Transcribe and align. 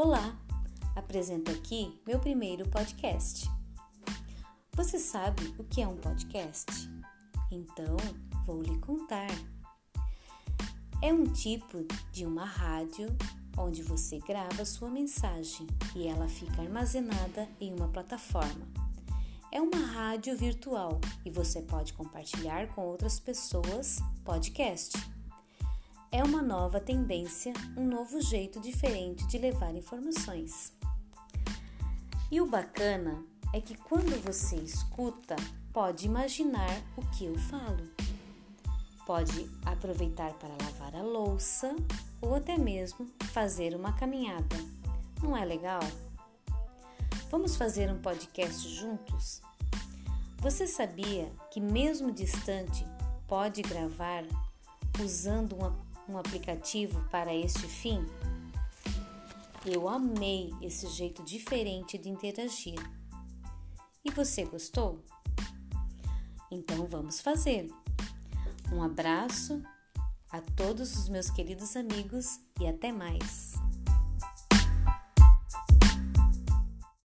Olá, 0.00 0.32
apresento 0.94 1.50
aqui 1.50 2.00
meu 2.06 2.20
primeiro 2.20 2.68
podcast. 2.68 3.50
Você 4.72 4.96
sabe 4.96 5.52
o 5.58 5.64
que 5.64 5.82
é 5.82 5.88
um 5.88 5.96
podcast? 5.96 6.70
Então 7.50 7.96
vou 8.46 8.62
lhe 8.62 8.78
contar. 8.78 9.26
É 11.02 11.12
um 11.12 11.24
tipo 11.24 11.84
de 12.12 12.24
uma 12.24 12.44
rádio 12.44 13.08
onde 13.58 13.82
você 13.82 14.20
grava 14.20 14.64
sua 14.64 14.88
mensagem 14.88 15.66
e 15.96 16.06
ela 16.06 16.28
fica 16.28 16.62
armazenada 16.62 17.48
em 17.60 17.74
uma 17.74 17.88
plataforma. 17.88 18.68
É 19.50 19.60
uma 19.60 19.84
rádio 19.84 20.36
virtual 20.36 21.00
e 21.24 21.30
você 21.30 21.60
pode 21.60 21.92
compartilhar 21.94 22.72
com 22.72 22.82
outras 22.82 23.18
pessoas 23.18 23.98
podcast. 24.24 24.96
É 26.10 26.22
uma 26.22 26.40
nova 26.40 26.80
tendência, 26.80 27.52
um 27.76 27.86
novo 27.86 28.18
jeito 28.22 28.58
diferente 28.60 29.26
de 29.26 29.36
levar 29.36 29.74
informações. 29.74 30.72
E 32.30 32.40
o 32.40 32.46
bacana 32.46 33.22
é 33.52 33.60
que 33.60 33.76
quando 33.76 34.18
você 34.22 34.56
escuta, 34.56 35.36
pode 35.70 36.06
imaginar 36.06 36.82
o 36.96 37.02
que 37.10 37.26
eu 37.26 37.36
falo. 37.38 37.84
Pode 39.06 39.50
aproveitar 39.66 40.32
para 40.34 40.56
lavar 40.64 40.96
a 40.96 41.02
louça 41.02 41.76
ou 42.22 42.34
até 42.34 42.56
mesmo 42.56 43.06
fazer 43.32 43.76
uma 43.76 43.92
caminhada. 43.92 44.56
Não 45.22 45.36
é 45.36 45.44
legal? 45.44 45.82
Vamos 47.30 47.54
fazer 47.54 47.90
um 47.90 48.00
podcast 48.00 48.66
juntos? 48.66 49.42
Você 50.38 50.66
sabia 50.66 51.30
que, 51.50 51.60
mesmo 51.60 52.10
distante, 52.10 52.86
pode 53.26 53.60
gravar 53.60 54.24
usando 55.02 55.54
uma 55.54 55.87
um 56.08 56.18
aplicativo 56.18 57.02
para 57.10 57.34
este 57.34 57.66
fim? 57.66 58.04
Eu 59.64 59.88
amei 59.88 60.52
esse 60.62 60.88
jeito 60.88 61.22
diferente 61.22 61.98
de 61.98 62.08
interagir. 62.08 62.78
E 64.04 64.10
você 64.10 64.44
gostou? 64.44 65.04
Então 66.50 66.86
vamos 66.86 67.20
fazer. 67.20 67.70
Um 68.72 68.82
abraço 68.82 69.62
a 70.30 70.40
todos 70.40 70.96
os 70.96 71.08
meus 71.08 71.30
queridos 71.30 71.76
amigos 71.76 72.40
e 72.60 72.66
até 72.66 72.92
mais. 72.92 73.54